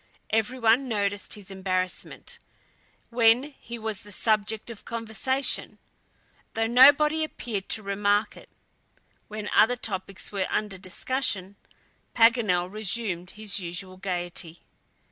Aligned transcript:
Everyone 0.31 0.87
noticed 0.87 1.33
his 1.35 1.51
embarrassment, 1.51 2.39
when 3.11 3.53
he 3.59 3.77
was 3.77 4.01
the 4.01 4.11
subject 4.11 4.71
of 4.71 4.83
conversation, 4.83 5.77
though 6.55 6.65
nobody 6.65 7.23
appeared 7.23 7.69
to 7.69 7.83
remark 7.83 8.35
it; 8.35 8.49
when 9.27 9.47
other 9.49 9.75
topics 9.75 10.31
were 10.31 10.47
under 10.49 10.79
discussion, 10.79 11.55
Paganel 12.15 12.67
resumed 12.67 13.29
his 13.37 13.59
usual 13.59 13.97
gayety. 13.97 14.61